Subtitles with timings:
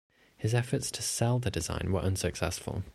[0.35, 2.81] His efforts to "sell" the design were unsuccessful.